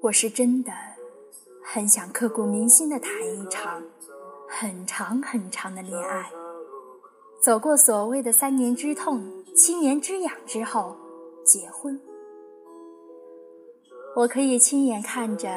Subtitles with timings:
[0.00, 0.70] 我是真的
[1.60, 3.82] 很想刻骨铭心的谈一场
[4.48, 6.30] 很长很长的恋爱，
[7.42, 10.96] 走过所谓的三年之痛、七年之痒之后，
[11.44, 12.00] 结婚。
[14.14, 15.48] 我可以亲眼看着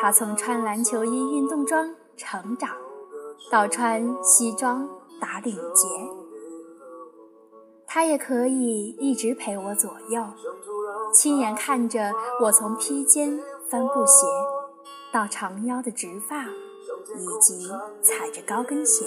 [0.00, 2.74] 他从穿篮球衣、运动装成长，
[3.50, 4.88] 到穿西装
[5.20, 5.86] 打领结。
[7.86, 10.24] 他也可以一直陪我左右，
[11.12, 12.10] 亲眼看着
[12.40, 13.38] 我从披肩
[13.70, 14.26] 帆布鞋，
[15.12, 16.44] 到长腰的直发，
[17.16, 17.68] 以及
[18.02, 19.04] 踩着高跟鞋。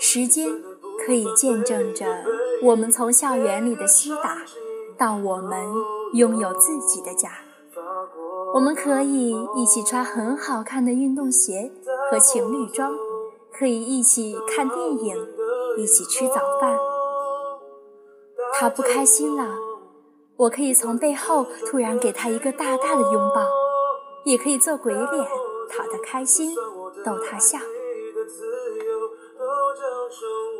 [0.00, 0.62] 时间
[1.04, 2.24] 可以见证着
[2.62, 4.38] 我们从校园里的西打，
[4.96, 5.58] 到我们
[6.14, 7.30] 拥有自己的家。
[8.54, 11.72] 我们可以一起穿很好看的运动鞋
[12.10, 12.92] 和情侣装。
[13.54, 15.14] 可以一起看电影，
[15.76, 16.76] 一起吃早饭。
[18.54, 19.44] 他不开心了，
[20.42, 23.46] 我可以从背后突然给他一个大大的拥抱，
[24.24, 25.06] 也可以做鬼脸
[25.70, 26.52] 讨他开心，
[27.04, 27.58] 逗他笑。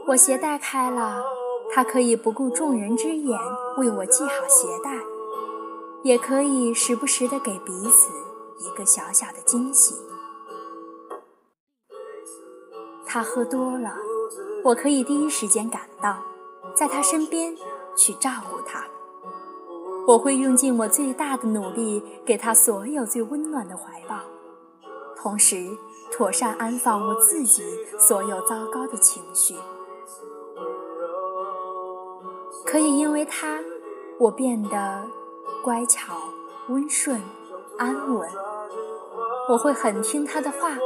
[0.06, 1.24] 我鞋带开了，
[1.72, 3.36] 他可以不顾众人之眼
[3.78, 5.00] 为我系好鞋带，
[6.04, 8.12] 也可以时不时的给彼此
[8.60, 9.96] 一个小小的惊喜。
[13.04, 13.96] 他喝多了，
[14.62, 16.22] 我可以第一时间赶到，
[16.76, 17.56] 在他身边
[17.96, 18.86] 去照顾他。
[20.06, 24.16] 我会用尽我最大的努力，给他所有最温暖的怀抱，
[25.16, 25.68] 同时
[26.10, 27.62] 妥善安放我自己
[27.98, 29.54] 所有糟糕的情绪。
[32.66, 33.60] 可以因为他，
[34.18, 35.06] 我变得
[35.62, 36.14] 乖巧、
[36.68, 37.20] 温顺、
[37.78, 38.28] 安稳。
[39.50, 40.76] 我会很听他的话。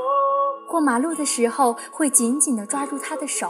[0.69, 3.49] 过马路的时候，会紧紧地抓住他的手。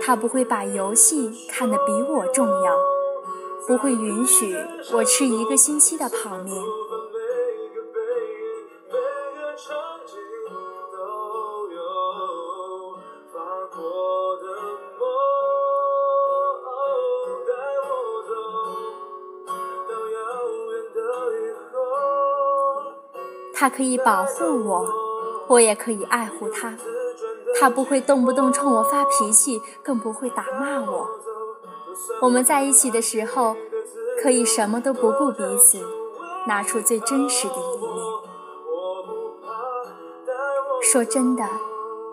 [0.00, 2.76] 他不会把游戏看得比我重要，
[3.68, 4.56] 不会允许
[4.94, 6.56] 我吃一个星期的泡面。
[23.54, 24.88] 他可以保护我。
[25.48, 26.76] 我也可以爱护他，
[27.58, 31.08] 他不会动不动冲我发脾气，更不会打骂我。
[32.22, 33.56] 我们在一起的时候，
[34.22, 35.78] 可以什么都不顾彼此，
[36.46, 38.04] 拿出最真实的一面。
[40.82, 41.44] 说真的，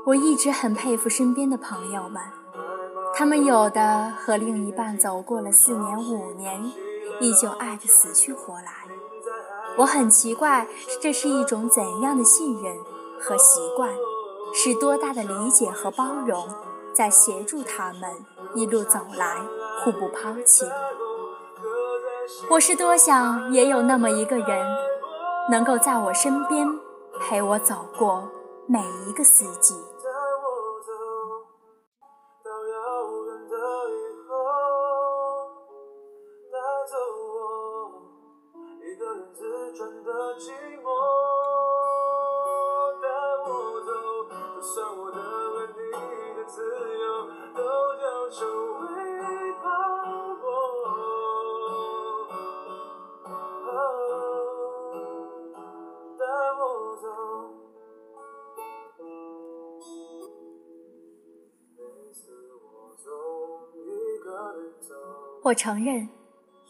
[0.05, 2.21] 我一直很佩服身边的朋友们，
[3.15, 6.71] 他们有的和另一半走过了四年五年，
[7.19, 8.71] 依旧爱得死去活来。
[9.77, 10.67] 我很奇怪，
[11.01, 12.75] 这是一种怎样的信任？
[13.17, 13.89] 和习惯，
[14.53, 16.47] 是多大的理解和包容，
[16.93, 18.11] 在协助他们
[18.53, 19.41] 一路走来，
[19.83, 20.65] 互不抛弃。
[22.49, 24.77] 我是多想也有那么一个人，
[25.49, 26.67] 能够在我身边，
[27.19, 28.29] 陪我走过
[28.67, 29.75] 每一个四季。
[39.77, 40.09] 转的
[40.39, 40.87] 寂寞，
[43.01, 43.07] 带
[43.43, 43.45] 我
[43.81, 43.91] 走，
[44.55, 44.94] 就算
[65.45, 66.09] 我承认，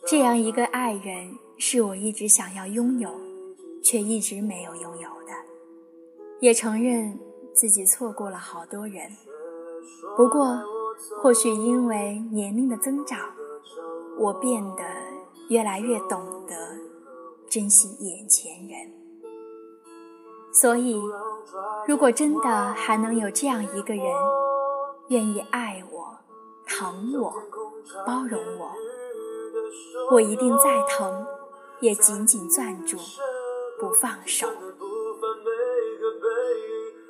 [0.06, 3.10] 这样一个爱人是我一直想要拥有，
[3.82, 5.32] 却一直没有拥有的。
[6.42, 7.18] 也承认
[7.54, 9.10] 自己错过了好多人。
[10.18, 10.60] 不过，
[11.24, 13.30] 或许因为年龄的增长，
[14.20, 14.84] 我变得
[15.48, 16.78] 越来越懂得
[17.48, 18.92] 珍惜眼前人。
[20.52, 21.02] 所以，
[21.88, 24.06] 如果真的还能有这样一个人，
[25.08, 26.18] 愿意爱我、
[26.68, 27.32] 疼我、
[28.06, 28.72] 包容我，
[30.12, 31.26] 我一定再疼，
[31.80, 32.98] 也紧紧攥住，
[33.80, 34.48] 不放手。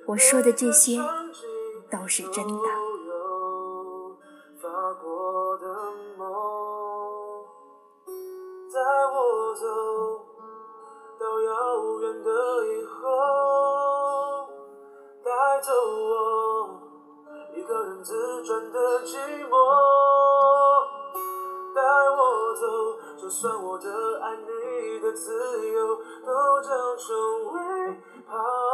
[0.07, 1.00] 我说的这些
[1.89, 2.63] 都是真的。
[18.04, 19.18] 自转的寂
[19.50, 19.56] 寞，
[21.95, 22.62] 带我走，
[23.15, 23.88] 就算我的
[24.21, 25.95] 爱你的自由，
[26.25, 27.15] 都将成
[27.53, 27.57] 为
[28.27, 28.64] 泡影。